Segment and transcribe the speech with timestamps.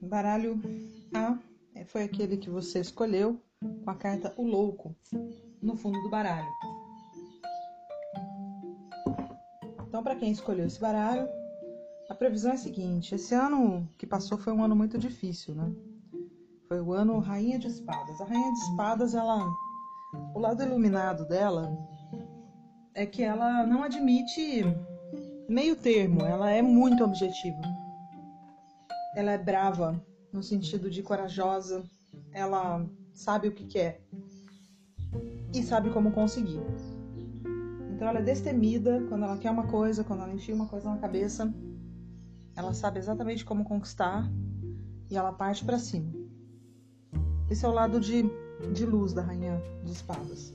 [0.00, 0.60] baralho
[1.14, 1.38] A
[1.86, 3.40] foi aquele que você escolheu
[3.84, 4.94] com a carta O Louco
[5.62, 6.48] no fundo do baralho.
[9.86, 11.28] Então, para quem escolheu esse baralho,
[12.08, 15.72] a previsão é a seguinte: esse ano que passou foi um ano muito difícil, né?
[16.68, 18.20] Foi o ano Rainha de Espadas.
[18.20, 19.46] A Rainha de Espadas, ela,
[20.34, 21.74] o lado iluminado dela
[22.94, 24.64] é que ela não admite
[25.48, 27.60] meio termo, ela é muito objetiva.
[29.18, 30.00] Ela é brava
[30.32, 31.82] no sentido de corajosa,
[32.32, 34.00] ela sabe o que quer
[35.52, 36.62] e sabe como conseguir.
[37.90, 40.98] Então ela é destemida quando ela quer uma coisa, quando ela enfia uma coisa na
[40.98, 41.52] cabeça,
[42.54, 44.30] ela sabe exatamente como conquistar
[45.10, 46.12] e ela parte para cima.
[47.50, 48.22] Esse é o lado de,
[48.72, 50.54] de luz da rainha de espadas.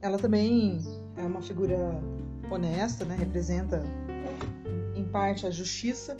[0.00, 0.78] Ela também
[1.18, 2.00] é uma figura
[2.50, 3.14] honesta, né?
[3.14, 3.82] representa
[5.14, 6.16] parte a justiça.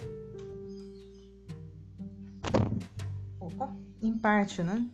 [3.40, 4.88] Opa, em parte, né?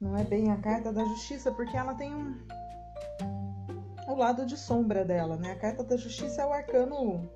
[0.00, 2.34] Não é bem a carta da justiça, porque ela tem um
[4.08, 5.52] o lado de sombra dela, né?
[5.52, 7.30] A carta da justiça é o arcano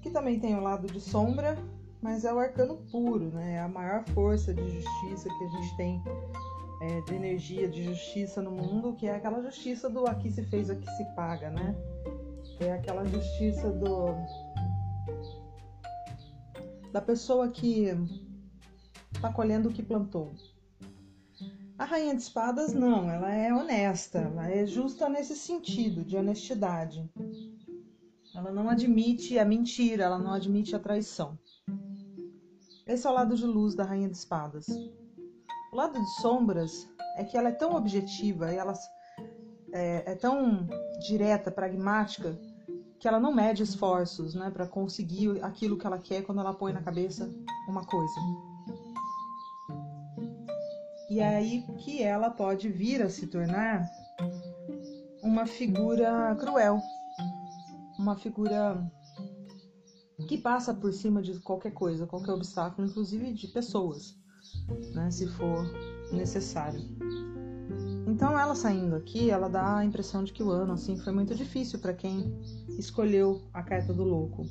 [0.00, 1.58] que também tem o lado de sombra,
[2.00, 3.54] mas é o arcano puro, né?
[3.54, 6.02] É a maior força de justiça que a gente tem
[6.80, 10.70] é, de energia, de justiça no mundo, que é aquela justiça do aqui se fez,
[10.70, 11.74] aqui se paga, né?
[12.60, 14.14] É aquela justiça do
[16.92, 17.86] da pessoa que
[19.14, 20.30] está colhendo o que plantou.
[21.78, 27.10] A rainha de espadas não, ela é honesta, ela é justa nesse sentido de honestidade.
[28.34, 31.38] Ela não admite a mentira, ela não admite a traição.
[32.86, 34.66] Esse é o lado de luz da rainha de espadas.
[35.72, 38.74] O lado de sombras é que ela é tão objetiva e ela
[39.72, 40.68] é, é tão
[41.00, 42.38] direta, pragmática,
[43.02, 46.72] que ela não mede esforços né, para conseguir aquilo que ela quer quando ela põe
[46.72, 47.28] na cabeça
[47.68, 48.14] uma coisa.
[51.10, 53.90] E é aí que ela pode vir a se tornar
[55.20, 56.80] uma figura cruel,
[57.98, 58.88] uma figura
[60.28, 64.16] que passa por cima de qualquer coisa, qualquer obstáculo, inclusive de pessoas,
[64.94, 65.66] né, se for
[66.12, 66.80] necessário.
[68.32, 71.34] Então, ela saindo aqui, ela dá a impressão de que o ano assim foi muito
[71.34, 72.34] difícil para quem
[72.78, 74.46] escolheu a carta do louco.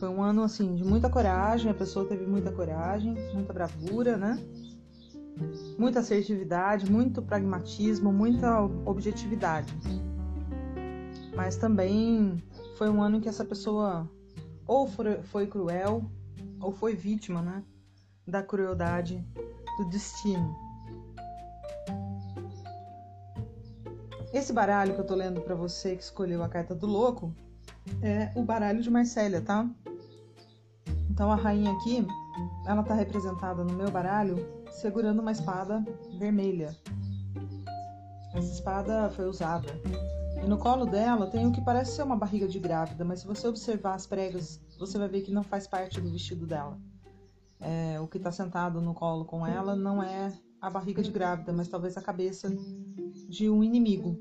[0.00, 4.36] Foi um ano assim de muita coragem, a pessoa teve muita coragem, muita bravura, né?
[5.78, 9.72] Muita assertividade, muito pragmatismo, muita objetividade.
[11.36, 12.42] Mas também
[12.76, 14.10] foi um ano em que essa pessoa
[14.66, 14.88] ou
[15.22, 16.10] foi cruel
[16.60, 17.62] ou foi vítima, né,
[18.26, 19.24] da crueldade
[19.78, 20.69] do destino.
[24.32, 27.34] Esse baralho que eu tô lendo para você que escolheu a carta do louco
[28.00, 29.68] é o baralho de Marcélia, tá?
[31.10, 32.06] Então a rainha aqui,
[32.64, 34.36] ela tá representada no meu baralho
[34.70, 35.84] segurando uma espada
[36.16, 36.76] vermelha.
[38.32, 39.68] Essa espada foi usada.
[40.42, 43.26] E no colo dela tem o que parece ser uma barriga de grávida, mas se
[43.26, 46.78] você observar as pregas, você vai ver que não faz parte do vestido dela.
[47.58, 51.52] É, o que está sentado no colo com ela não é a barriga de grávida,
[51.52, 52.48] mas talvez a cabeça
[53.30, 54.18] de um inimigo.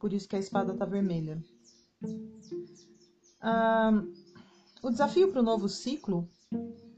[0.00, 1.42] Por isso que a espada está vermelha.
[3.40, 4.02] Ah,
[4.82, 6.28] o desafio para o novo ciclo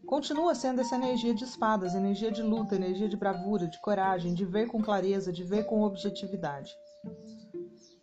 [0.06, 4.44] continua sendo essa energia de espadas, energia de luta, energia de bravura, de coragem, de
[4.44, 6.72] ver com clareza, de ver com objetividade.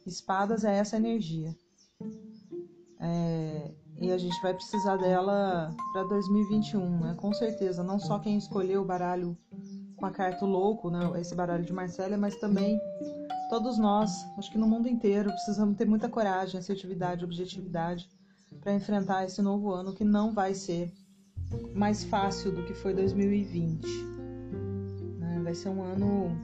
[0.06, 1.56] Espadas é essa energia.
[3.00, 7.16] É, e a gente vai precisar dela para 2021, né?
[7.16, 7.84] Com certeza.
[7.84, 9.38] Não só quem escolheu o baralho
[9.96, 11.00] com a carta louco, né?
[11.20, 12.80] Esse baralho de Marcélia, mas também
[13.54, 18.10] todos nós, acho que no mundo inteiro, precisamos ter muita coragem, assertividade, objetividade
[18.60, 20.92] para enfrentar esse novo ano que não vai ser
[21.76, 23.86] mais fácil do que foi 2020.
[25.20, 25.40] Né?
[25.44, 26.36] Vai ser um ano,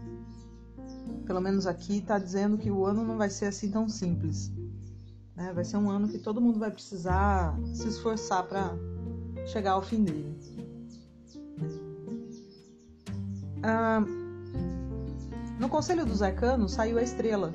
[1.25, 4.51] pelo menos aqui está dizendo que o ano não vai ser assim tão simples.
[5.35, 5.51] Né?
[5.51, 8.77] Vai ser um ano que todo mundo vai precisar se esforçar para
[9.47, 10.37] chegar ao fim dele.
[13.63, 14.03] Ah,
[15.59, 17.51] no Conselho dos Arcanos saiu a estrela.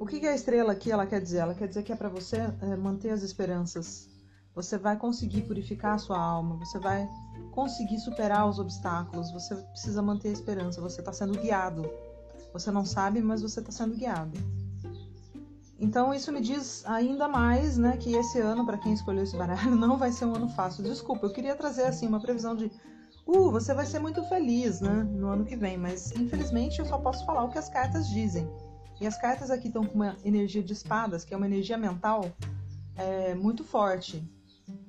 [0.00, 1.38] O que, é a estrela aqui ela quer dizer?
[1.38, 4.08] Ela quer dizer que é para você é, manter as esperanças.
[4.54, 7.08] Você vai conseguir purificar a sua alma, você vai
[7.52, 11.88] conseguir superar os obstáculos, você precisa manter a esperança, você está sendo guiado.
[12.52, 14.38] Você não sabe, mas você está sendo guiado.
[15.78, 19.74] Então isso me diz ainda mais, né, que esse ano para quem escolheu esse baralho
[19.76, 20.82] não vai ser um ano fácil.
[20.82, 22.70] Desculpa, eu queria trazer assim uma previsão de
[23.26, 26.98] uh, você vai ser muito feliz, né, no ano que vem, mas infelizmente eu só
[26.98, 28.48] posso falar o que as cartas dizem.
[29.00, 32.30] E as cartas aqui estão com uma energia de espadas, que é uma energia mental,
[32.96, 34.22] é muito forte.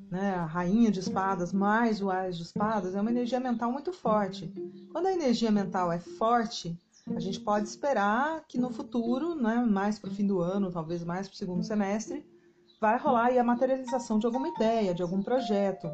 [0.09, 0.35] Né?
[0.35, 4.47] A rainha de espadas mais o as de espadas é uma energia mental muito forte.
[4.93, 6.79] Quando a energia mental é forte,
[7.15, 11.03] a gente pode esperar que no futuro, né, mais para o fim do ano, talvez
[11.03, 12.25] mais para o segundo semestre,
[12.79, 15.89] vai rolar a materialização de alguma ideia, de algum projeto.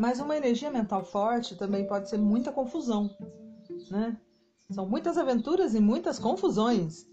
[0.00, 3.14] Mas uma energia mental forte também pode ser muita confusão,
[3.90, 4.16] né?
[4.70, 7.06] São muitas aventuras e muitas confusões.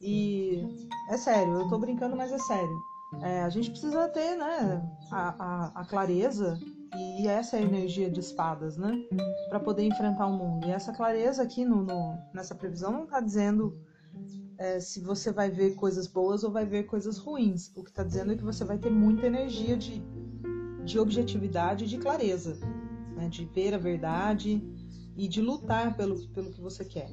[0.00, 0.60] E
[1.08, 2.76] é sério, eu tô brincando, mas é sério.
[3.22, 6.58] É, a gente precisa ter né, a, a, a, clareza,
[6.96, 8.92] e essa é a energia de espadas, né?
[9.48, 10.66] Para poder enfrentar o mundo.
[10.66, 13.78] E essa clareza aqui no, no nessa previsão não está dizendo
[14.58, 17.70] é, se você vai ver coisas boas ou vai ver coisas ruins.
[17.76, 20.02] O que está dizendo é que você vai ter muita energia de,
[20.84, 22.58] de objetividade e de clareza,
[23.16, 23.28] né?
[23.28, 24.62] de ver a verdade
[25.16, 27.10] e de lutar pelo, pelo que você quer.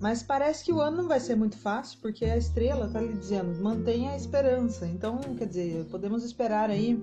[0.00, 3.12] Mas parece que o ano não vai ser muito fácil, porque a estrela está lhe
[3.12, 4.84] dizendo, mantenha a esperança.
[4.84, 7.00] Então, quer dizer, podemos esperar aí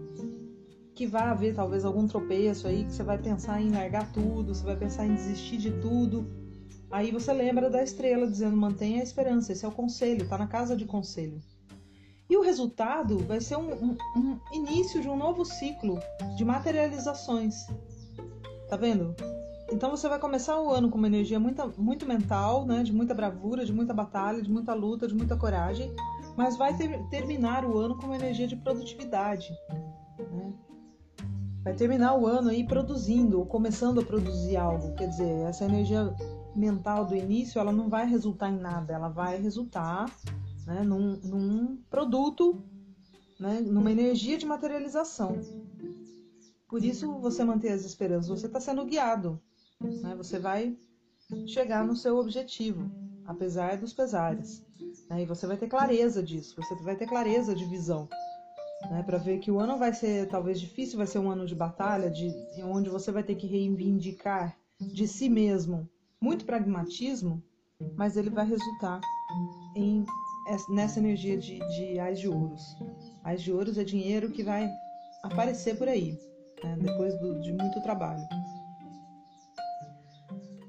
[0.93, 4.65] que vá haver talvez algum tropeço aí, que você vai pensar em largar tudo, você
[4.65, 6.29] vai pensar em desistir de tudo.
[6.91, 9.53] Aí você lembra da estrela dizendo, mantenha a esperança.
[9.53, 11.39] Esse é o conselho, está na casa de conselho.
[12.29, 15.99] E o resultado vai ser um, um, um início de um novo ciclo
[16.35, 17.65] de materializações.
[18.69, 19.15] Tá vendo?
[19.71, 22.83] Então você vai começar o ano com uma energia muito, muito mental, né?
[22.83, 25.91] de muita bravura, de muita batalha, de muita luta, de muita coragem,
[26.37, 29.49] mas vai ter, terminar o ano com uma energia de produtividade.
[30.31, 30.53] Né?
[31.63, 34.93] Vai terminar o ano aí produzindo, ou começando a produzir algo.
[34.95, 36.15] Quer dizer, essa energia
[36.55, 40.05] mental do início, ela não vai resultar em nada, ela vai resultar
[40.69, 42.63] né, num, num produto,
[43.39, 45.37] né, numa energia de materialização.
[46.67, 49.41] Por isso você mantém as esperanças, você está sendo guiado
[49.79, 50.13] né?
[50.15, 50.77] Você vai
[51.47, 52.91] chegar no seu objetivo,
[53.25, 54.65] apesar dos pesares.
[55.09, 55.23] Né?
[55.23, 58.07] E você vai ter clareza disso, você vai ter clareza de visão.
[58.89, 59.03] Né?
[59.03, 62.09] Para ver que o ano vai ser talvez difícil, vai ser um ano de batalha,
[62.09, 62.33] de
[62.63, 65.87] onde você vai ter que reivindicar de si mesmo
[66.21, 67.41] muito pragmatismo,
[67.95, 68.99] mas ele vai resultar
[69.75, 70.05] em
[70.69, 72.75] nessa energia de, de ais de ouros.
[73.23, 74.69] Ais de ouros é dinheiro que vai
[75.23, 76.17] aparecer por aí,
[76.63, 76.77] né?
[76.79, 78.25] depois do, de muito trabalho.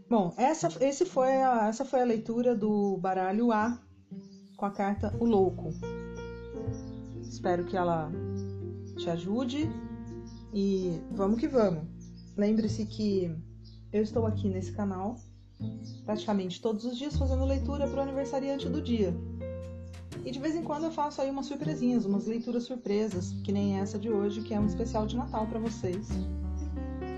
[0.09, 3.81] Bom, essa, esse foi a, essa foi a leitura do baralho A
[4.57, 5.73] com a carta O Louco.
[7.23, 8.11] Espero que ela
[8.97, 9.71] te ajude
[10.53, 11.85] e vamos que vamos.
[12.37, 13.35] Lembre-se que
[13.93, 15.17] eu estou aqui nesse canal
[16.05, 19.15] praticamente todos os dias fazendo leitura para o aniversariante do dia.
[20.25, 23.79] E de vez em quando eu faço aí umas surpresinhas, umas leituras surpresas, que nem
[23.79, 26.09] essa de hoje, que é um especial de Natal para vocês.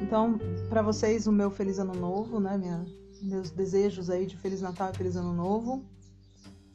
[0.02, 0.38] Então,
[0.68, 2.56] para vocês, o meu feliz ano novo, né?
[2.56, 2.84] Minha,
[3.22, 5.84] meus desejos aí de feliz Natal e feliz ano novo.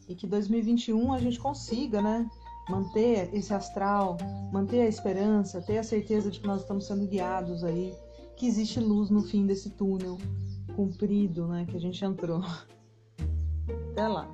[0.07, 2.29] E que 2021 a gente consiga, né?
[2.69, 4.17] Manter esse astral,
[4.51, 7.93] manter a esperança, ter a certeza de que nós estamos sendo guiados aí,
[8.35, 10.17] que existe luz no fim desse túnel
[10.75, 11.65] comprido, né?
[11.69, 12.41] Que a gente entrou.
[13.91, 14.27] Até lá.